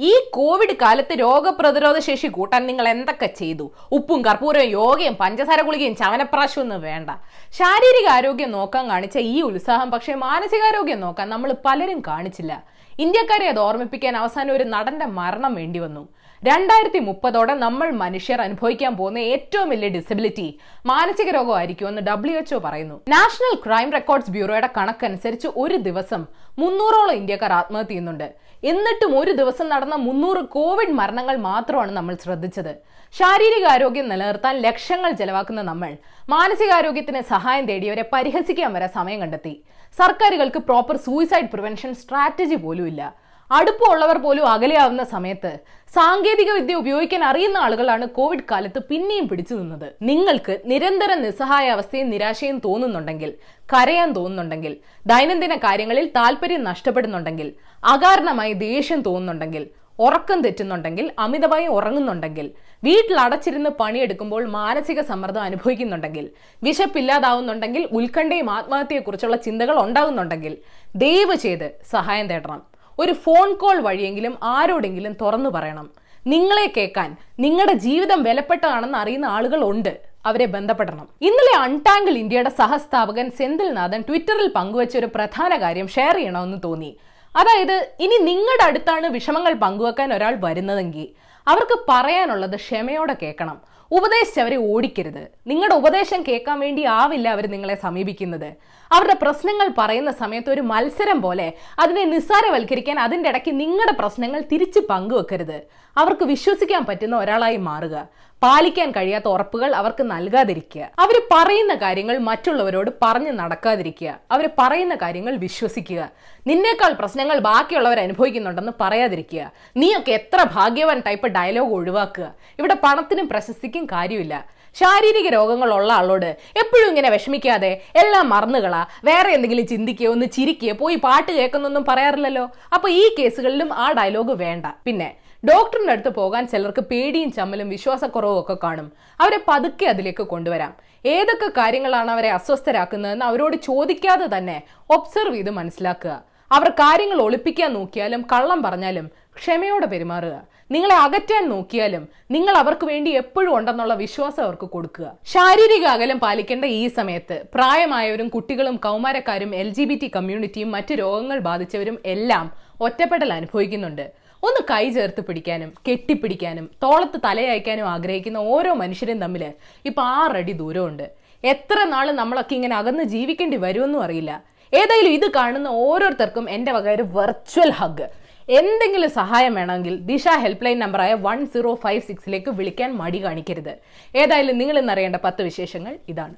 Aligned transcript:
ഈ 0.00 0.28
കോവിഡ് 0.30 0.76
കാലത്ത് 0.82 1.14
രോഗപ്രതിരോധ 1.20 1.98
ശേഷി 1.98 2.26
കൂട്ടാൻ 2.26 2.66
നിങ്ങൾ 2.66 2.88
എന്തൊക്കെ 2.88 3.26
ചെയ്തു? 3.26 3.70
ഉപ്പും 3.92 4.24
കർപ്പൂരവും 4.24 4.68
യോഗയും 4.68 5.14
പഞ്ചസാര 5.20 5.60
ഗുളികയും 5.62 5.96
ചവനപ്രാശവും 5.96 6.64
ഒന്നും 6.64 6.80
വേണ്ട. 6.80 7.10
ശാരീരിക 7.52 8.08
ആരോഗ്യം 8.08 8.50
നോക്കാൻ 8.50 8.88
കാണിച്ച 8.88 9.18
ഈ 9.18 9.42
ഉത്സാഹം 9.42 9.90
പക്ഷേ 9.90 10.14
മാനസികാരോഗ്യം 10.14 11.00
നോക്കാൻ 11.00 11.28
നമ്മൾ 11.28 11.54
പലരും 11.64 12.02
കാണിച്ചില്ല. 12.06 12.64
ഇന്ത്യക്കാരെ 12.98 13.48
അത് 13.48 13.58
ഓർമ്മിപ്പിക്കാൻ 13.58 14.16
അവസാനം 14.16 14.52
ഒരു 14.54 14.64
നടന്റെ 14.64 15.06
മരണം 15.06 15.54
വേണ്ടി 15.54 15.78
വന്നു. 15.78 16.08
രണ്ടായിരത്തി 16.44 16.98
മുപ്പതോടെ 16.98 17.54
നമ്മൾ 17.54 17.90
മനുഷ്യർ 17.90 18.40
അനുഭവിക്കാൻ 18.40 18.96
പോകുന്ന 18.96 19.18
ഏറ്റവും 19.18 19.68
വലിയ 19.68 19.88
ഡിസബിലിറ്റി 19.88 20.60
മാനസിക 20.86 21.30
രോഗമായിരിക്കുമെന്ന് 21.30 22.02
ഡബ്ല്യു 22.02 22.36
എച്ച്ഒ 22.36 22.58
പറയുന്നു. 22.58 23.00
നാഷണൽ 23.08 23.54
ക്രൈം 23.66 23.92
റെക്കോർഡ്സ് 23.92 24.30
ബ്യൂറോയുടെ 24.30 24.68
കണക്കനുസരിച്ച് 24.76 25.48
ഒരു 25.56 25.76
ദിവസം 25.76 26.26
മുന്നൂറോളം 26.58 27.12
ഇന്ത്യക്കാർ 27.12 27.52
ആത്മഹത്യ 27.52 27.88
ചെയ്യുന്നുണ്ട്. 27.88 28.45
എന്നിട്ടും 28.62 29.12
ഒരു 29.20 29.32
ദിവസം 29.40 29.66
നടന്ന 29.68 29.96
മുന്നൂറ് 30.06 30.42
കോവിഡ് 30.56 30.96
മരണങ്ങൾ 31.00 31.36
മാത്രമാണ് 31.48 31.92
നമ്മൾ 31.98 32.14
ശ്രദ്ധിച്ചത്. 32.24 32.72
ശാരീരിക 33.14 33.66
ആരോഗ്യം 33.74 34.08
നിലനിർത്താൻ 34.12 34.54
ലക്ഷങ്ങൾ 34.66 35.10
ചെലവാക്കുന്ന 35.20 35.62
നമ്മൾ 35.70 35.90
മാനസികാരോഗ്യത്തിന് 36.34 37.20
സഹായം 37.32 37.66
തേടിയവരെ 37.70 38.04
പരിഹസിക്കാൻ 38.14 38.70
വരെ 38.76 38.88
സമയം 38.98 39.20
കണ്ടെത്തി. 39.22 39.54
സർക്കാരുകൾക്ക് 39.98 40.60
പ്രോപ്പർ 40.68 40.96
സൂയിസൈഡ് 41.06 41.52
പ്രിവെൻഷൻ 41.52 41.92
സ്ട്രാറ്റജി 41.94 42.56
പോലും 42.64 42.86
ഇല്ല 42.92 43.02
അടുപ്പമുള്ളവർ 43.50 44.18
പോലും 44.18 44.46
അകലെയാവുന്ന 44.46 45.04
സമയത്ത് 45.04 45.52
സാങ്കേതിക 45.92 46.50
വിദ്യ 46.52 46.74
ഉപയോഗിക്കാൻ 46.74 47.24
അറിയുന്ന 47.24 47.58
ആളുകളാണ് 47.58 48.06
കോവിഡ് 48.08 48.48
കാലത്ത് 48.50 48.82
പിന്നെയും 48.88 49.28
പിടിച്ചു 49.28 49.54
നിന്നത്. 49.54 49.92
നിങ്ങൾക്ക് 50.02 50.58
നിരന്തര 50.64 51.14
നിസ്സഹായ 51.14 51.68
അവസ്ഥയും 51.68 52.10
നിരാശയും 52.10 52.58
തോന്നുന്നുണ്ടെങ്കിൽ 52.64 53.34
കരയാൻ 53.72 54.12
തോന്നുന്നുണ്ടെങ്കിൽ 54.12 54.76
ദൈനംദിന 55.06 55.54
കാര്യങ്ങളിൽ 55.56 56.06
താല്പര്യം 56.08 56.64
നഷ്ടപ്പെടുന്നുണ്ടെങ്കിൽ 56.64 57.52
അകാരണമായി 57.84 58.52
ദേഷ്യം 58.52 59.02
തോന്നുന്നുണ്ടെങ്കിൽ 59.02 59.86
ഉറക്കം 59.98 60.42
തെറ്റുന്നുണ്ടെങ്കിൽ 60.42 61.10
അമിതമായി 61.18 61.66
ഉറങ്ങുന്നുണ്ടെങ്കിൽ 61.66 62.50
വീട്ടിൽ 62.82 63.16
അടച്ചിരുന്ന് 63.20 63.70
പണിയെടുക്കുമ്പോൾ 63.70 64.44
മാനസിക 64.44 65.00
സമ്മർദ്ദം 65.00 65.42
അനുഭവിക്കുന്നുണ്ടെങ്കിൽ 65.42 66.30
വിശപ്പില്ലാതാവുന്നുണ്ടെങ്കിൽ 66.62 67.88
ഉത്കണ്ഠയും 67.92 68.50
ആത്മഹത്യയെക്കുറിച്ചുള്ള 68.50 69.36
ചിന്തകൾ 69.36 69.78
ഉണ്ടാകുന്നുണ്ടെങ്കിൽ 69.84 70.56
ദയവ് 70.94 71.34
ചെയ്ത് 71.34 71.70
സഹായം 71.90 72.26
തേടണം. 72.26 72.75
ഒരു 72.98 73.12
ഫോൺ 73.12 73.54
കോൾ 73.54 73.80
വഴിയെങ്കിലും 73.80 74.38
ആരോടെങ്കിലും 74.42 75.12
തുറന്നു 75.12 75.50
പറയണം. 75.50 75.90
നിങ്ങളെ 76.26 76.72
കേൾക്കാൻ 76.76 77.16
നിങ്ങളുടെ 77.38 77.72
ജീവിതം 77.72 78.22
വിലപ്പെട്ടതാണെന്ന് 78.22 78.98
അറിയുന്ന 78.98 79.26
ആളുകൾ 79.26 79.64
ഉണ്ട്. 79.64 80.00
അവരെ 80.26 80.46
ബന്ധപ്പെടണം. 80.46 81.08
ഇന്നലെ 81.20 81.58
അൺടാങ്കിൾ 81.58 82.10
ഇന്ത്യയുടെ 82.10 82.50
സഹസ്ഥാപകൻ 82.50 83.30
സെന്തിൽനാഥൻ 83.30 84.00
ട്വിറ്ററിൽ 84.08 84.48
പങ്കുവച്ച 84.48 84.96
ഒരു 84.96 85.06
പ്രധാന 85.06 85.56
കാര്യം 85.56 85.88
ഷെയർ 85.88 86.14
ചെയ്യണമെന്ന് 86.14 86.58
തോന്നി. 86.64 86.96
അതായത് 87.36 87.88
ഇനി 88.00 88.18
നിങ്ങളുടെ 88.22 88.64
അടുത്താണ് 88.64 89.06
വിഷമങ്ങൾ 89.06 89.52
പങ്കുവെക്കാൻ 89.52 90.14
ഒരാൾ 90.14 90.36
വരുന്നതെങ്കിൽ 90.40 91.08
അവർക്ക് 91.48 91.78
പറയാനുള്ളത് 91.88 92.56
ക്ഷമയോടെ 92.56 93.16
കേൾക്കണം. 93.22 93.75
ഉപദേശിച്ചവരെ 93.90 94.56
ഓടിക്കരുത്. 94.56 95.28
നിങ്ങളുടെ 95.46 95.74
ഉപദേശം 95.74 96.24
കേൾക്കാൻ 96.28 96.60
വേണ്ടി 96.60 96.82
ആവില്ല 96.82 97.28
അവർ 97.28 97.46
നിങ്ങളെ 97.46 97.74
സമീപിക്കുന്നത്. 97.74 98.54
അവരുടെ 98.92 99.14
പ്രശ്നങ്ങൾ 99.22 99.70
പറയുന്ന 99.78 100.10
സമയത്ത് 100.10 100.50
ഒരു 100.50 100.60
മത്സരം 100.60 101.22
പോലെ 101.22 101.52
അതിനെ 101.78 102.04
നിസ്സാരവൽക്കരിക്കാൻ 102.04 103.00
അതിന്റെ 103.00 103.28
ഇടയ്ക്ക് 103.28 103.60
നിങ്ങളുടെ 103.60 103.92
പ്രശ്നങ്ങൾ 103.92 104.40
തിരിച്ച് 104.52 104.80
പങ്കുവെക്കരുത്. 104.90 105.62
അവർക്ക് 105.96 106.24
വിശ്വസിക്കാൻ 106.24 106.86
പറ്റുന്ന 106.86 107.16
ഒരാളായി 107.16 107.56
മാറുക. 107.56 108.08
പാലിക്കാൻ 108.46 108.90
കഴിയാത്ത 108.90 109.28
ഉറപ്പുകൾ 109.28 109.70
അവർക്ക് 109.74 110.02
നൽകാതിരിക്കുക. 110.10 110.82
അവർ 110.98 111.16
പറയുന്ന 111.32 111.74
കാര്യങ്ങൾ 111.74 112.18
മറ്റുള്ളവരോട് 112.18 112.90
പറഞ്ഞു 113.02 113.30
നടക്കാതിരിക്കുക. 113.30 114.10
അവർ 114.30 114.50
പറയുന്ന 114.58 114.94
കാര്യങ്ങൾ 114.94 115.36
വിശ്വസിക്കുക. 115.36 116.00
നിന്നേക്കാൾ 116.46 116.92
പ്രശ്നങ്ങൾ 116.92 117.38
ബാക്കിയുള്ളവർ 117.38 118.00
അനുഭവിക്കുന്നുണ്ടെന്ന് 118.00 118.72
പറയാതിരിക്കുക. 118.80 119.50
നീയൊക്കെ 119.76 120.12
എത്ര 120.12 120.40
ഭാഗ്യവാൻ 120.52 121.02
ടൈപ്പ് 121.06 121.26
ഡയലോഗ് 121.26 121.72
ഒഴിവാക്കുക. 121.72 122.28
ഇവിടെ 122.58 122.76
പണത്തിനും 122.84 123.28
പ്രശസ്തിക്കും 123.28 123.86
കാര്യമില്ല. 123.86 124.34
ശാരീരിക 124.74 125.28
രോഗങ്ങളുള്ള 125.28 125.92
ആളോട് 125.92 126.26
എപ്പോഴും 126.62 126.88
ഇങ്ങനെ 126.88 127.10
വിഷമിക്കാതെ 127.10 127.70
എല്ലാം 127.96 128.28
മറന്നുകളാ 128.28 128.86
വേറെ 129.04 129.30
എന്തെങ്കിലും 129.32 129.66
ചിന്തിക്കുകയോ 129.66 130.10
ഒന്ന് 130.10 130.26
ചിരിക്കുകയോ 130.26 130.74
പോയി 130.74 130.96
പാട്ട് 131.04 131.32
കേൾക്കുന്നൊന്നും 131.32 131.84
പറയാറില്ലല്ലോ. 131.88 132.44
അപ്പൊ 132.74 132.88
ഈ 132.88 133.04
കേസുകളിലും 133.18 133.74
ആ 133.74 133.92
ഡയലോഗ് 133.92 134.34
വേണ്ട. 134.44 134.66
പിന്നെ 134.84 135.08
ഡോക്ടറിന്റെ 135.48 135.92
അടുത്ത് 135.94 136.12
പോകാൻ 136.18 136.42
ചിലർക്ക് 136.52 136.82
പേടിയും 136.90 137.30
ചമ്മലും 137.38 137.68
വിശ്വാസക്കുറവും 137.74 138.38
ഒക്കെ 138.42 138.56
കാണും. 138.62 138.86
അവരെ 139.22 139.38
പതുക്കെ 139.48 139.86
അതിലേക്ക് 139.92 140.24
കൊണ്ടുവരാം. 140.32 140.72
ഏതൊക്കെ 141.14 141.48
കാര്യങ്ങളാണ് 141.58 142.10
അവരെ 142.14 142.30
അസ്വസ്ഥരാക്കുന്നതെന്ന് 142.36 143.26
അവരോട് 143.30 143.56
ചോദിക്കാതെ 143.68 144.26
തന്നെ 144.36 144.56
ഒബ്സർവ് 144.96 145.36
ചെയ്ത് 145.36 145.52
മനസ്സിലാക്കുക. 145.60 146.14
അവർ 146.56 146.68
കാര്യങ്ങൾ 146.80 147.18
ഒളിപ്പിക്കാൻ 147.26 147.70
നോക്കിയാലും 147.78 148.22
കള്ളം 148.32 148.60
പറഞ്ഞാലും 148.66 149.06
ക്ഷമയോടെ 149.38 149.86
പെരുമാറുക. 149.92 150.36
നിങ്ങളെ 150.74 150.94
അകറ്റാൻ 151.04 151.44
നോക്കിയാലും 151.54 152.04
നിങ്ങൾ 152.34 152.54
അവർക്ക് 152.62 152.86
വേണ്ടി 152.90 153.10
എപ്പോഴും 153.20 153.52
ഉണ്ടെന്നുള്ള 153.56 153.94
വിശ്വാസം 154.04 154.42
അവർക്ക് 154.46 154.66
കൊടുക്കുക. 154.74 155.06
ശാരീരിക 155.32 155.84
അകലം 155.94 156.18
പാലിക്കേണ്ട 156.24 156.64
ഈ 156.80 156.84
സമയത്ത് 156.98 157.36
പ്രായമായവരും 157.54 158.28
കുട്ടികളും 158.36 158.76
കൗമാരക്കാരും 158.86 159.52
എൽ 159.62 159.70
കമ്മ്യൂണിറ്റിയും 160.16 160.70
മറ്റ് 160.76 160.94
രോഗങ്ങൾ 161.02 161.40
ബാധിച്ചവരും 161.48 161.98
എല്ലാം 162.14 162.46
ഒറ്റപ്പെടൽ 162.86 163.30
അനുഭവിക്കുന്നുണ്ട്. 163.38 164.06
ഒന്ന് 164.42 164.60
കൈ 164.70 164.90
ചേർത്ത് 164.90 165.20
പിടിക്കാനും 165.20 165.72
കെട്ടിപ്പിടിക്കാനും 165.88 166.70
തോളത്ത് 166.82 167.20
തലയയക്കാനും 167.24 167.88
ആഗ്രഹിക്കുന്ന 167.88 168.38
ഓരോ 168.38 168.72
മനുഷ്യരും 168.74 169.18
തമ്മിൽ 169.18 169.44
ഇപ്പം 169.84 170.02
ആറടി 170.02 170.52
ദൂരമുണ്ട്. 170.52 171.06
എത്ര 171.44 171.84
നാൾ 171.84 172.10
നമ്മളൊക്കെ 172.10 172.54
ഇങ്ങനെ 172.54 172.76
അകന്ന് 172.76 173.04
ജീവിക്കേണ്ടി 173.04 173.56
വരുമെന്നും 173.56 174.02
അറിയില്ല. 174.02 174.44
ഏതായാലും 174.74 175.12
ഇത് 175.12 175.26
കാണുന്ന 175.36 175.68
ഓരോരുത്തർക്കും 175.68 176.50
എന്റെ 176.50 176.72
വക 176.72 176.88
ഒരു 176.88 177.02
വെർച്വൽ 177.02 177.70
ഹഗ് 177.70 178.06
എന്തെങ്കിലും 178.48 179.10
സഹായം 179.10 179.54
വേണമെങ്കിൽ 179.54 179.96
ദിശ 180.10 180.28
ഹെൽപ്പ് 180.28 180.64
ലൈൻ 180.64 180.78
നമ്പറായ 180.78 181.14
വൺ 181.14 181.46
സീറോ 181.46 181.74
ഫൈവ് 181.74 182.02
സിക്സിലേക്ക് 182.02 182.50
വിളിക്കാൻ 182.50 182.96
മടി 182.96 183.24
കാണിക്കരുത്. 183.24 183.74
ഏതായാലും 184.16 184.58
നിങ്ങൾ 184.58 184.78
ഇന്നറിയേണ്ട 184.78 185.16
പത്ത് 185.16 185.42
വിശേഷങ്ങൾ 185.42 185.98
ഇതാണ്. 186.08 186.36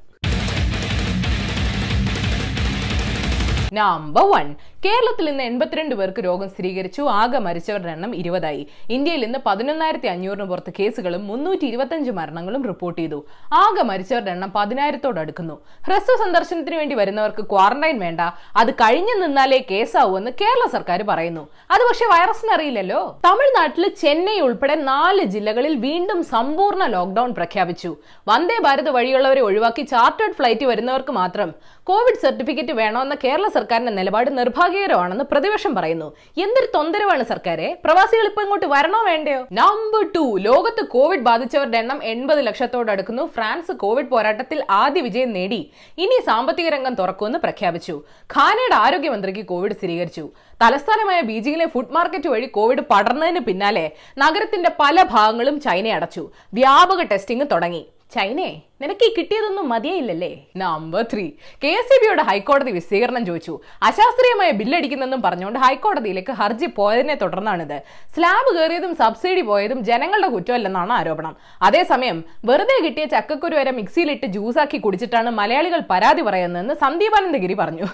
നമ്പർ 3.72 4.24
വൺ 4.34 4.46
കേരളത്തിൽ 4.84 5.24
നിന്ന് 5.24 5.44
എൺപത്തിരണ്ട് 5.44 5.94
പേർക്ക് 5.94 6.24
രോഗം 6.24 6.48
സ്ഥിരീകരിച്ചു. 6.48 7.02
ആകെ 7.02 7.38
മരിച്ചവരുടെ 7.38 7.90
എണ്ണം 7.90 8.16
ഇരുപതായി. 8.16 8.66
ഇന്ത്യയിൽ 8.90 9.24
നിന്ന് 9.24 9.38
പതിനൊന്നായിരത്തി 9.46 10.06
അഞ്ഞൂറിന് 10.06 10.44
പുറത്ത് 10.44 10.72
കേസുകളും 10.78 11.26
മുന്നൂറ്റി 11.26 11.64
ഇരുപത്തഞ്ച് 11.64 12.10
മരണങ്ങളും 12.10 12.64
റിപ്പോർട്ട് 12.66 13.00
ചെയ്തു. 13.00 13.26
ആകെ 13.52 13.82
മരിച്ചവരുടെ 13.82 14.30
എണ്ണം 14.30 14.52
പതിനായിരത്തോട് 14.56 15.20
അടുക്കുന്നു. 15.20 15.54
ഹ്രസ്വ 15.86 16.24
സന്ദർശനത്തിന് 16.24 16.76
വേണ്ടി 16.76 16.94
വരുന്നവർക്ക് 16.94 17.44
ക്വാറന്റൈൻ 17.44 17.98
വേണ്ട. 17.98 18.20
അത് 18.56 18.70
കഴിഞ്ഞു 18.74 19.26
നിന്നാലേ 19.26 19.64
കേസാവൂവെന്ന് 19.70 20.30
കേരള 20.40 20.68
സർക്കാർ 20.72 21.02
പറയുന്നു. 21.02 21.48
അത് 21.70 21.80
പക്ഷെ 21.80 22.04
വൈറസിന് 22.04 22.52
അറിയില്ലല്ലോ. 22.52 23.20
തമിഴ്നാട്ടിൽ 23.24 23.88
ചെന്നൈ 23.88 24.40
ഉൾപ്പെടെ 24.40 24.74
നാല് 24.74 25.24
ജില്ലകളിൽ 25.24 25.74
വീണ്ടും 25.74 26.22
സമ്പൂർണ 26.24 26.86
ലോക്ഡൌൺ 26.86 27.34
പ്രഖ്യാപിച്ചു. 27.34 27.96
വന്ദേ 28.28 28.58
ഭാരത് 28.62 28.90
വഴിയുള്ളവരെ 28.90 29.40
ഒഴിവാക്കി 29.40 29.82
ചാർട്ടേഡ് 29.82 30.32
ഫ്ലൈറ്റ് 30.32 30.64
വരുന്നവർക്ക് 30.64 31.10
മാത്രം 31.10 31.54
കോവിഡ് 31.84 32.22
സർട്ടിഫിക്കറ്റ് 32.22 32.72
വേണമെന്ന 32.72 33.14
കേരള 33.24 33.48
സർക്കാരിന്റെ 33.48 33.92
നിലപാട് 33.92 34.30
നിർഭാഗ്യകരമാണെന്ന് 34.68 35.24
പ്രതിപക്ഷം 35.24 35.74
പറയുന്നു. 35.74 36.16
എന്തൊരു 36.38 36.68
തൊന്തരവാണ് 36.74 37.24
സർക്കാരെ? 37.24 37.78
പ്രവാസികൾ 37.84 38.26
ഇപ്പൊ 38.26 38.42
ഇങ്ങോട്ട് 38.42 38.66
വരണോ 38.66 39.04
വേണ്ടയോ? 39.04 39.46
നമ്പർ 39.52 40.12
ടു 40.16 40.38
ലോകത്ത് 40.38 40.86
കോവിഡ് 40.86 41.20
ബാധിച്ചവരുടെ 41.20 41.78
എണ്ണം 41.78 42.04
എൺപത് 42.04 42.46
ലക്ഷത്തോട് 42.46 42.90
അടുക്കുന്നു. 42.90 43.26
ഫ്രാൻസ് 43.26 43.72
കോവിഡ് 43.72 44.06
പോരാട്ടത്തിൽ 44.06 44.64
ആദ്യ 44.70 45.00
വിജയം 45.00 45.32
നേടി. 45.32 45.70
ഇനി 45.98 46.22
സാമ്പത്തിക 46.26 46.68
രംഗം 46.68 46.94
തുറക്കുമെന്ന് 46.94 47.38
പ്രഖ്യാപിച്ചു. 47.38 48.02
ഖാനയുടെ 48.36 48.74
ആരോഗ്യമന്ത്രിക്ക് 48.74 49.46
കോവിഡ് 49.46 49.72
സ്ഥിരീകരിച്ചു. 49.72 50.28
തലസ്ഥാനമായ 50.62 51.20
ബീജിംഗിലെ 51.20 51.66
ഫുഡ് 51.66 51.92
മാർക്കറ്റ് 51.92 52.28
വഴി 52.28 52.46
കോവിഡ് 52.46 52.80
പടർന്നതിന് 52.80 53.40
പിന്നാലെ 53.40 53.90
നഗരത്തിന്റെ 54.18 54.70
പല 54.80 55.02
ഭാഗങ്ങളും 55.02 55.60
ചൈന 55.60 55.88
അടച്ചു. 55.88 56.30
വ്യാപക 56.54 57.02
ടെസ്റ്റിംഗ് 57.02 57.46
തുടങ്ങി. 57.52 57.86
ചൈനയെ? 58.14 58.60
നിനക്ക് 58.82 59.04
ഈ 59.04 59.14
കിട്ടിയതൊന്നും 59.14 59.68
മതിയായില്ലല്ലേ? 59.68 60.30
Number 60.56 61.02
three 61.12 61.24
K 61.62 61.70
S 61.78 61.94
E 61.94 61.98
ബിയുടെ 62.02 62.22
ഹൈക്കോടതി 62.22 62.70
വിശദീകരണം 62.70 63.26
ചോദിച്ചു. 63.26 63.60
അശാസ്ത്രീയമായ 63.82 64.50
ബില്ലടിക്കുന്നെന്നും 64.50 65.22
പറഞ്ഞുകൊണ്ട് 65.22 65.58
ഹൈക്കോടതിയിലേക്ക് 65.58 66.32
ഹർജി 66.32 66.66
പോയതിനെ 66.66 67.14
തുടർന്നാണിത്. 67.14 67.78
സ്ലാബ് 68.14 68.52
കയറിയതും 68.58 68.94
സബ്സിഡി 68.94 69.40
പോയതും 69.40 69.84
ജനങ്ങളുടെ 69.84 70.28
കുറ്റമല്ലെന്നാണ് 70.28 70.92
ആരോപണം. 70.92 71.36
അതേസമയം 71.62 72.24
വെറുതെ 72.44 72.78
കിട്ടിയ 72.86 73.04
ചക്കക്കുരു 73.04 73.56
വരെ 73.56 73.70
മിക്സിയിലിട്ട് 73.70 74.26
ജ്യൂസാക്കി 74.26 74.78
കുടിച്ചിട്ടാണ് 74.78 75.30
മലയാളികൾ 75.30 75.82
പരാതി 75.90 76.22
പറയുന്നതെന്ന് 76.22 76.74
സന്ദീപാനന്ദഗിരി 76.74 77.54
പറഞ്ഞു. 77.54 77.88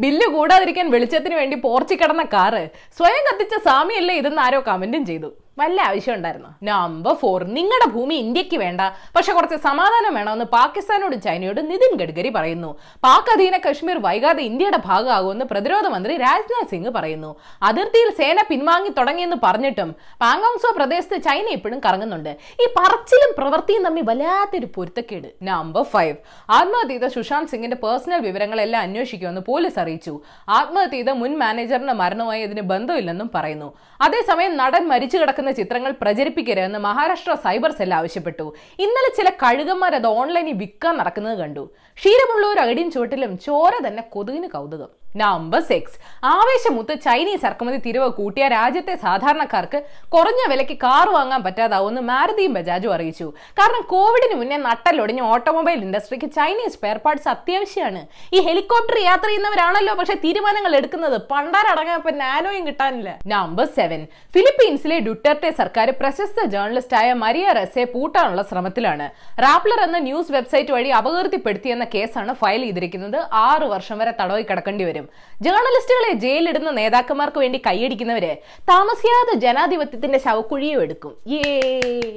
ബില്ല് 0.00 0.28
കൂടാതിരിക്കാൻ 0.36 0.90
വെളിച്ചത്തിന് 0.90 1.34
വേണ്ടി 1.34 1.56
പോർച്ചി 1.56 1.94
കിടന്ന 1.94 2.22
കാറ് 2.22 2.64
സ്വയം 3.00 3.22
കത്തിച്ച 3.28 3.54
സ്വാമിയല്ലേ 3.68 4.14
ഇതെന്ന് 4.14 4.42
ആരോ 4.42 4.62
കമന്റും 4.68 5.04
ചെയ്തു. 5.06 5.30
വല്ല 5.60 5.78
ആവശ്യം 5.82 6.14
ഉണ്ടായിരുന്നു? 6.14 6.48
നമ്പർ 6.62 7.14
ഫോർ 7.14 7.44
നിങ്ങളുടെ 7.44 7.86
ഭൂമി 7.94 8.14
ഇന്ത്യയ്ക്ക് 8.14 8.56
വേണ്ട. 8.56 8.80
പക്ഷെ 9.16 9.32
കുറച്ച് 9.32 9.56
സമാധാനം 9.56 10.14
വേണമെന്ന് 10.28 10.46
പാകിസ്ഥാനോടും 10.58 11.20
ചൈനയോടും 11.26 11.68
നിതിൻ 11.72 11.92
ഗഡ്കരി 12.00 12.30
പറയുന്നു. 12.36 12.70
പാക് 13.04 13.30
അധീന 13.34 13.56
കശ്മീർ 13.56 13.98
വൈകാതെ 14.06 14.42
ഇന്ത്യയുടെ 14.50 14.80
ഭാഗമാകുമെന്ന് 14.88 15.44
പ്രതിരോധ 15.52 15.86
മന്ത്രി 15.94 16.16
രാജ്നാഥ് 16.16 16.70
സിംഗ് 16.72 16.90
പറയുന്നു. 16.96 17.30
അതിർത്തിയിൽ 17.68 18.08
സേന 18.18 18.38
പിൻവാങ്ങി 18.50 18.90
തുടങ്ങിയെന്ന് 18.98 19.38
പറഞ്ഞിട്ടും 19.44 19.90
പാങ്കോങ്സോ 20.22 20.70
പ്രദേശത്ത് 20.78 21.16
ചൈന 21.26 21.46
ഇപ്പോഴും 21.56 21.78
കറങ്ങുന്നുണ്ട്. 21.86 22.32
ഈ 22.62 22.66
പറച്ചിലും 22.78 23.32
പ്രവൃത്തിയും 23.38 23.82
തമ്മിൽ 23.86 24.04
വല്ലാത്തൊരു 24.10 24.68
പൊരുത്തക്കേട്. 24.76 25.28
നമ്പർ 25.50 25.84
ഫൈവ് 25.94 26.16
ആത്മഹത്യ 26.58 27.08
സുശാന്ത് 27.16 27.50
സിംഗിന്റെ 27.52 27.78
പേഴ്സണൽ 27.84 28.20
വിവരങ്ങളെല്ലാം 28.28 28.82
അന്വേഷിക്കുമെന്ന് 28.82 29.40
പോലീസ് 29.50 29.78
അറിയിച്ചു. 29.84 30.14
ആത്മഹത്യ 30.58 31.12
മുൻ 31.22 31.32
മാനേജറിന്റെ 31.44 31.94
മരണവുമായി 32.02 32.42
ഇതിന് 32.48 32.60
ബന്ധമില്ലെന്നും 32.72 33.30
പറയുന്നു. 33.34 33.68
അതേസമയം 34.06 34.52
നടൻ 34.56 34.82
മരിച്ചു 34.92 35.16
കിടക്കുന്ന 35.18 35.50
ചിത്രങ്ങൾ 35.60 35.92
പ്രചരിപ്പിക്കരുതെന്ന് 36.02 36.78
മഹാരാഷ്ട്ര 36.78 37.32
സൈബർ 37.44 37.70
സെൽ 37.78 37.94
ആവശ്യപ്പെട്ടു. 37.94 38.46
ഇന്നലെ 38.84 39.10
ചില 39.18 39.28
കഴുകന്മാർ 39.42 39.94
അത് 39.98 40.06
ഓൺലൈനിൽ 40.20 40.56
വിൽക്കാൻ 40.62 40.94
നടക്കുന്നത് 41.00 41.36
കണ്ടു. 41.42 41.64
ക്ഷീരമുള്ള 41.98 42.44
ഒരു 42.52 42.60
അടിയും 42.64 42.90
ചുവട്ടിലും 42.94 43.32
ചോര 43.46 43.72
തന്നെ 43.86 44.02
കൊതുകിന് 44.14 44.48
കൗതുകം. 44.54 44.90
നമ്പർ 45.16 45.60
സിക്സ് 45.60 45.98
ആവേശമുത്ത് 46.24 47.00
ചൈനീസ് 47.00 47.44
ഇറക്കുമതി 47.46 47.76
തിരിവ് 47.76 48.08
കൂട്ടിയ 48.10 48.48
രാജ്യത്തെ 48.48 48.94
സാധാരണക്കാർക്ക് 48.94 49.82
കുറഞ്ഞ 50.08 50.42
വിലയ്ക്ക് 50.50 50.76
കാർ 50.78 51.08
വാങ്ങാൻ 51.08 51.42
പറ്റാതാവുമെന്ന് 51.42 52.00
മാരുതിയും 52.00 52.52
ബജാജും 52.52 52.92
അറിയിച്ചു. 52.94 53.32
കാരണം 53.58 53.82
കോവിഡിന് 53.92 54.36
മുന്നേ 54.40 54.56
നട്ടലൊടിഞ്ഞ 54.56 55.20
ഓട്ടോമൊബൈൽ 55.20 55.78
ഇൻഡസ്ട്രിക്ക് 55.86 56.30
ചൈനീസ് 56.30 56.72
സ്പെയർ 56.72 56.96
പാർട്സ് 56.96 57.28
അത്യാവശ്യമാണ് 57.28 58.06
ഈ 58.34 58.40
ഹെലികോപ്റ്റർ 58.40 58.98
യാത്ര 58.98 59.26
ചെയ്യുന്നവരാണല്ലോ 59.26 59.94
പക്ഷെ 59.94 60.14
തീരുമാനങ്ങൾ 60.24 60.76
എടുക്കുന്നത് 60.76 61.22
പണ്ടാരടങ്ങാൻ 61.32 62.16
നാനോയും 62.18 62.66
കിട്ടാനില്ല. 62.66 63.18
നമ്പർ 63.26 63.66
സെവൻ 63.78 64.06
ഫിലിപ്പീൻസിലെ 64.34 64.98
ഡുട്ടർട്ടെ 64.98 65.50
സർക്കാർ 65.50 65.90
പ്രശസ്ത 66.00 66.44
ജേർണലിസ്റ്റായ 66.44 67.12
മരിയ 67.12 67.52
റെസെ 67.52 67.84
പൂട്ടാനുള്ള 67.84 68.42
ശ്രമത്തിലാണ്. 68.42 69.10
റാപ്ലർ 69.46 69.80
എന്ന 69.86 69.98
ന്യൂസ് 69.98 70.32
വെബ്സൈറ്റ് 70.32 70.72
വഴി 70.72 70.88
അപകീർത്തിപ്പെടുത്തിയെന്ന 70.88 71.86
കേസാണ് 71.94 72.32
ഫയൽ 72.32 72.60
ചെയ്തിരിക്കുന്നത്. 72.60 73.18
ആറ് 73.32 73.62
വർഷം 73.62 73.98
വരെ 73.98 74.14
തടവിൽ 74.20 74.42
കിടക്കേണ്ടി 74.42 74.84
വരും. 74.84 74.97
ജേർണലിസ്റ്റുകളെ 75.42 76.12
ജയിലിടുന്ന 76.22 76.70
നേതാക്കന്മാർക്ക് 76.70 77.38
വേണ്ടി 77.38 77.58
കൈയടിക്കുന്നവര് 77.66 78.36
താമസിയാതെ 78.70 79.34
ജനാധിപത്യത്തിന്റെ 79.44 80.18
ശവക്കുഴിയും 80.18 80.80
എടുക്കും. 80.82 81.12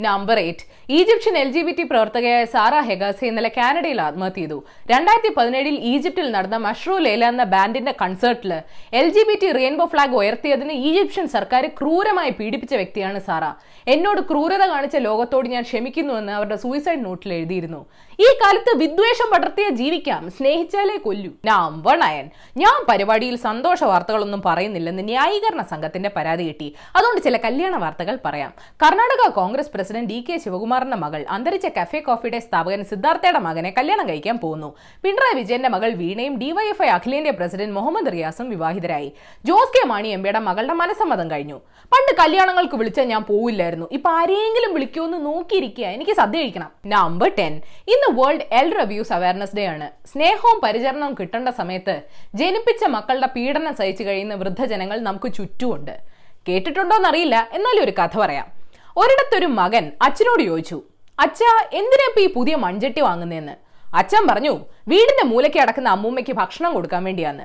Number 0.02 0.40
eight. 0.40 0.66
Egyptian 0.90 1.38
L 1.38 1.50
G 1.52 1.62
B 1.62 1.72
T 1.72 1.84
പ്രവർത്തകയായ 1.84 2.46
Sarah 2.46 2.80
ഹെഗാസെ 2.80 3.26
ഇന്നലെ 3.28 3.52
കാനഡയിൽ 3.58 4.02
ആത്മഹത്യ 4.02 4.42
ചെയ്തു. 4.42 4.58
രണ്ടായിരത്തി 4.92 5.32
പതിനേഴിൽ 5.38 5.76
ഈജിപ്തിൽ 5.94 6.32
നടന്ന 6.32 6.58
മഷ്റൂ 6.68 6.98
ലേല 6.98 7.26
എന്ന 7.26 7.44
ബാൻഡിന്റെ 7.54 7.94
കൺസേർട്ടിൽ 8.02 8.54
L 9.02 9.10
G 9.10 9.24
B 9.30 9.36
T 9.44 9.52
rainbow 9.52 9.86
flag 9.86 10.16
ഉയർത്തിയതിന് 10.22 10.72
Egyptian 10.72 11.28
സർക്കാർ 11.28 11.66
ക്രൂരമായി 11.80 12.30
പീഡിപ്പിച്ച 12.40 12.74
വ്യക്തിയാണ് 12.74 13.20
സാറ. 13.20 13.46
എന്നോട് 13.88 14.22
ക്രൂരത 14.22 14.64
കാണിച്ച 14.74 14.96
ലോകത്തോട് 14.96 15.48
ഞാൻ 15.50 15.64
ക്ഷമിക്കുന്നുവെന്ന് 15.70 16.34
അവരുടെ 16.40 16.56
സൂയിസൈഡ് 16.56 17.06
നോട്ടിൽ 17.06 17.34
എഴുതിയിരുന്നു. 17.34 17.82
ഈ 18.22 18.24
കാലത്ത് 18.24 18.78
വിദ്വേഷം 18.78 19.30
പടർത്തിയ 19.34 19.70
ജീവിക്കാം. 19.70 20.32
സ്നേഹിച്ചാലേ 20.32 20.98
കൊല്ലു. 20.98 21.30
നാം 21.46 21.82
വണയൻ. 21.82 22.30
ഞാൻ 22.58 22.86
പരിപാടിയിൽ 22.90 23.36
സന്തോഷ 23.36 23.84
വാർത്തകളൊന്നും 23.84 24.42
പറയുന്നില്ലെന്ന് 24.46 25.04
ന്യായീകരണ 25.06 25.62
സംഘത്തിന്റെ 25.62 26.12
പരാതി 26.16 26.48
കിട്ടി. 26.48 26.76
അതുകൊണ്ട് 26.96 27.24
ചില 27.24 27.38
കല്യാണ 27.38 27.78
വാർത്തകൾ 27.78 28.18
പറയാം. 28.26 28.54
Karnataka 28.84 29.30
Congress 29.30 29.72
president 29.76 30.10
D 30.10 30.26
K 30.30 30.38
ശിവകുമാറിന്റെ 30.38 30.98
മകൾ 30.98 31.26
അന്തരിച്ച 31.30 31.66
കഫേ 31.66 32.00
കോഫിയുടെ 32.00 32.40
സ്ഥാപകൻ 32.40 32.84
സിദ്ധാർത്ഥയുടെ 32.84 33.40
മകനെ 33.40 33.74
കല്യാണം 33.78 34.10
കഴിക്കാൻ 34.10 34.38
പോകുന്നു 34.38 34.76
പിണറായി 35.04 35.36
വിജയന്റെ 35.36 35.70
മകൾ 35.70 35.92
വീണയും 35.94 36.38
ഡിവൈഎഫ്ഐ 36.38 36.88
അഖിലേന്ത്യാ 36.88 37.34
പ്രസിഡന്റ് 37.40 37.76
മുഹമ്മദ് 37.76 38.14
റിയാസും 38.14 38.50
വിവാഹിതരായി. 38.50 39.12
ജോസ് 39.46 39.74
കെ 39.78 39.88
മാണി 39.88 40.08
എംപിയുടെ 40.08 40.40
മകളുടെ 40.40 40.74
മനസ്സമ്മതം 40.74 41.32
കഴിഞ്ഞു. 41.32 41.62
പണ്ട് 41.94 42.22
കല്യാണങ്ങൾക്ക് 42.22 42.76
വിളിച്ചാൽ 42.76 43.04
ഞാൻ 43.04 43.24
പോവില്ലായിരുന്നു. 43.24 43.88
ഇപ്പൊ 43.92 44.10
ആരെങ്കിലും 44.10 44.74
വിളിക്കുമെന്ന് 44.74 45.26
നോക്കിയിരിക്കുക 45.26 45.86
എനിക്ക് 45.86 46.12
സദ്യ 46.12 46.40
കഴിക്കണം. 46.42 46.70
Number 46.86 47.32
ten. 47.40 47.62
ഇന്ന് 47.88 48.11
world 48.12 48.46
elder 48.52 48.80
abuse 48.80 49.14
awareness 49.14 49.56
day 49.56 49.66
ആണ്. 49.66 50.08
സ്നേഹവും 50.08 50.62
പരിചരണവും 50.64 51.14
കിട്ടേണ്ട 51.20 51.50
സമയത്ത് 51.50 52.02
ജനിപ്പിച്ച 52.36 52.84
മക്കളുടെ 52.84 53.28
പീഡനം 53.28 53.76
സഹിച്ചു 53.76 54.04
കഴിയുന്ന 54.04 54.36
വൃദ്ധജനങ്ങൾ 54.36 55.00
നമുക്ക് 55.00 55.34
ചുറ്റുമുണ്ട്. 55.34 56.00
കേട്ടിട്ടുണ്ടോന്നറിയില്ല 56.48 57.50
എന്നാലും 57.54 57.84
ഒരു 57.84 57.92
കഥ 57.92 58.18
പറയാം. 58.18 58.52
ഒരിടത്തൊരു 58.98 59.46
മകൻ 59.46 59.92
അച്ഛനോട് 60.02 60.44
ചോദിച്ചു 60.44 60.84
അച്ഛ 61.20 61.40
എന്തിനാ 61.74 62.22
ഈ 62.22 62.34
പുതിയ 62.34 62.56
മൺചട്ടി 62.56 63.02
വാങ്ങുന്നതെന്ന് 63.02 63.56
അച്ഛൻ 63.96 64.28
പറഞ്ഞു 64.28 64.60
വീടിന്റെ 64.88 65.26
മൂലയ്ക്ക് 65.28 65.60
അടക്കുന്ന 65.60 65.90
അമ്മൂമ്മയ്ക്ക് 65.90 66.32
ഭക്ഷണം 66.32 66.74
കൊടുക്കാൻ 66.74 67.04
വേണ്ടിയാന്ന്. 67.04 67.44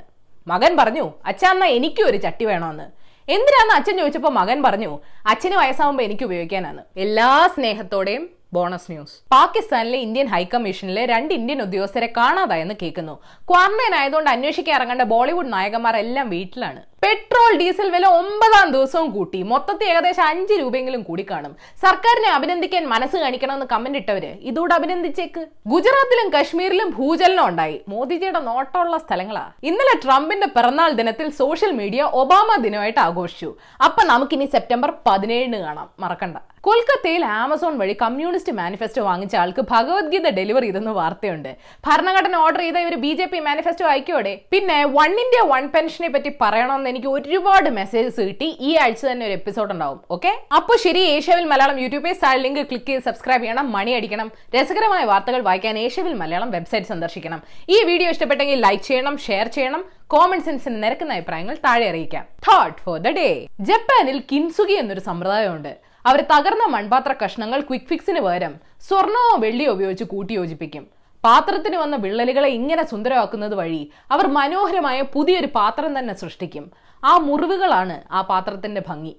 മകൻ 0.48 0.76
പറഞ്ഞു 0.76 1.12
അച്ഛ 1.26 1.44
എന്നാ 1.44 1.66
എനിക്കും 1.66 2.06
ഒരു 2.06 2.16
ചട്ടി 2.16 2.44
വേണമെന്ന് 2.44 2.84
എന്തിനാന്ന്? 3.32 3.74
അച്ഛൻ 3.74 3.96
ചോദിച്ചപ്പോൾ 3.98 4.28
മകൻ 4.28 4.62
പറഞ്ഞു 4.62 4.98
അച്ഛന് 5.26 5.54
വയസ്സാവുമ്പോൾ 5.54 6.02
എനിക്ക് 6.02 6.24
ഉപയോഗിക്കാനാണ് 6.24 6.84
എല്ലാ 6.96 7.50
സ്നേഹത്തോടെയും 7.54 8.35
ബോണസ് 8.52 8.92
ന്യൂസ്. 8.92 9.14
പാകിസ്ഥാനിലെ 9.32 9.98
ഇന്ത്യൻ 9.98 10.26
ഹൈക്കമ്മീഷനിലെ 10.26 11.06
രണ്ട് 11.06 11.34
ഇന്ത്യൻ 11.34 11.62
ഉദ്യോഗസ്ഥരെ 11.62 12.12
കാണാതായെന്ന് 12.16 12.74
കേൾക്കുന്നു. 12.82 13.14
ക്വാറന്റൈൻ 13.50 13.94
ആയതുകൊണ്ട് 13.94 14.30
അന്വേഷിക്കാൻ 14.30 14.76
ഇറങ്ങേണ്ട 14.76 15.02
ബോളിവുഡ് 15.02 15.52
നായകന്മാരെല്ലാം 15.52 16.30
വീട്ടിലാണ്. 16.30 16.82
പെട്രോൾ 17.06 17.50
ഡീസൽ 17.58 17.88
വില 17.94 18.06
ഒമ്പതാം 18.20 18.70
ദിവസവും 18.74 19.08
കൂട്ടി. 19.16 19.42
മൊത്തത്തിൽ 19.50 19.88
ഏകദേശം 19.90 20.22
അഞ്ച് 20.22 20.54
രൂപയെങ്കിലും 20.60 21.02
കൂടി 21.08 21.24
കാണും. 21.30 21.52
സർക്കാരിനെ 21.84 22.30
അഭിനന്ദിക്കാൻ 22.36 22.84
മനസ്സ് 22.92 23.16
കാണിക്കണമെന്ന് 23.16 23.66
കമന്റ് 23.72 23.98
ഇട്ടവര് 23.98 24.30
ഇതോടെ 24.50 24.74
അഭിനന്ദിച്ചേക്ക്. 24.74 25.42
ഗുജറാത്തിലും 25.66 26.30
കശ്മീരിലും 26.36 26.90
ഭൂചലനം 26.98 27.44
ഉണ്ടായി. 27.50 27.76
മോദിജിയുടെ 27.88 28.40
നോട്ടമുള്ള 28.48 28.98
സ്ഥലങ്ങളാ. 29.04 29.44
ഇന്നലെ 29.70 29.94
ട്രംപിന്റെ 30.06 30.46
പിറന്നാൾ 30.56 30.90
ദിനത്തിൽ 31.02 31.30
സോഷ്യൽ 31.42 31.72
മീഡിയ 31.80 32.02
ഒബാമ 32.22 32.56
ദിനമായിട്ട് 32.66 33.00
ആഘോഷിച്ചു. 33.06 33.56
അപ്പൊ 33.84 34.02
നമുക്കിനി 34.12 34.48
സെപ്റ്റംബർ 34.56 34.92
പതിനേഴിന് 35.06 35.60
കാണാം. 35.68 35.88
മറക്കണ്ട. 36.00 36.36
കൊൽക്കത്തയിൽ 36.66 37.24
ആമസോൺ 37.24 37.78
വഴി 37.78 37.92
കമ്മ്യൂണിസ്റ്റ് 38.02 38.52
മാനിഫെസ്റ്റോ 38.52 39.02
വാങ്ങിച്ച 39.04 39.34
ആൾക്ക് 39.42 39.62
ഭഗവത്ഗീത 39.74 40.28
ഡെലിവറി 40.38 40.66
ചെയ്തെന്ന് 40.66 40.90
വാർത്തയുണ്ട്. 40.90 41.50
ഭരണഘടന 41.86 42.36
ഓർഡർ 42.36 42.60
ചെയ്ത 42.64 42.78
ഒരു 42.88 42.96
ബി 43.04 43.12
ജെ 43.18 43.26
പി 43.32 43.38
മാനിഫെസ്റ്റോ 43.48 43.86
അയക്കോടെ 43.86 44.32
പിന്നെ 44.52 44.78
വൺ 44.96 45.12
ഇന്ത്യ 45.24 45.42
വൺ 45.52 45.64
പെൻഷനെ 45.74 46.08
പറ്റി 46.08 46.32
പറയണമെന്ന് 46.40 46.90
എനിക്ക് 46.96 47.10
ഒരുപാട് 47.16 47.68
മെസ്സേജസ് 47.78 48.22
കിട്ടി. 48.28 48.48
ഈ 48.68 48.70
ആഴ്ച 48.82 49.02
തന്നെ 49.06 49.24
ഒരു 49.28 49.34
എപ്പിസോഡ് 49.38 49.70
ഉണ്ടാവും. 49.74 49.98
ഓക്കെ 50.14 50.30
അപ്പോൾ 50.58 50.76
ശരി 50.84 51.02
ഏഷ്യവിൽ 51.16 51.44
Malayalam 51.52 51.78
YouTube 51.82 52.04
page 52.06 52.30
link 52.44 52.60
click 52.70 52.88
ചെയ്ത് 52.90 53.04
സബ്സ്ക്രൈബ് 53.08 53.42
ചെയ്യണം 53.44 53.66
മണി 53.76 53.92
അടിക്കണം. 53.98 54.28
രസകരമായ 54.54 55.02
വാർത്തകൾ 55.10 55.40
വായിക്കാൻ 55.48 55.78
ഏഷ്യവിൽ 55.78 56.14
മലയാളം 56.22 56.50
വെബ്സൈറ്റ് 56.56 56.90
സന്ദർശിക്കണം. 56.92 57.40
ഈ 57.74 57.78
വീഡിയോ 57.90 58.10
ഇഷ്ടപ്പെട്ടെങ്കിൽ 58.14 58.58
ലൈക്ക് 58.66 58.84
ചെയ്യണം 58.88 59.16
ഷെയർ 59.26 59.46
ചെയ്യണം 59.56 59.84
കോമൺ 60.14 60.40
സെൻസിന് 60.48 60.82
നിരക്കുന്ന 60.84 61.18
അഭിപ്രായങ്ങൾ 61.18 61.56
താഴെ 61.66 61.86
അറിയിക്കാം. 61.92 62.24
തോട്ട് 62.48 62.80
ഫോർ 62.86 62.98
ദ 63.06 63.14
ഡേ 63.20 63.28
ജപ്പാനിൽ 63.70 64.18
കിൻസുഗി 64.32 64.76
എന്നൊരു 64.82 65.04
സമ്പ്രദായമുണ്ട്. 65.10 65.72
അവർ 66.06 66.20
തകർന്ന 66.34 66.66
മൺപാത്ര 66.76 67.14
കഷ്ണങ്ങൾ 67.24 67.60
ക്വിക്ക് 67.60 67.90
ഫിക്സിന് 67.92 68.20
പകരം 68.26 68.52
സ്വർണമോ 68.88 69.36
വെള്ളിയോ 69.46 69.72
ഉപയോഗിച്ച് 69.76 70.04
കൂട്ടിയോജിപ്പിക്കും. 70.04 70.95
പാത്രത്തിന് 71.26 71.76
വന്ന 71.76 71.96
വിള്ളലുകളെ 71.96 72.48
ഇങ്ങനെ 72.58 72.82
സുന്ദരമാക്കുന്നത് 72.90 73.54
വഴി 73.60 73.82
അവർ 74.14 74.26
മനോഹരമായ 74.38 74.98
പുതിയൊരു 75.14 75.48
പാത്രം 75.58 75.92
തന്നെ 75.98 76.14
സൃഷ്ടിക്കും. 76.22 76.64
ആ 77.04 77.12
മുറിവുകളാണ് 77.28 77.96
ആ 78.16 78.20
പാത്രത്തിന്റെ 78.30 78.82
ഭംഗി. 78.88 79.14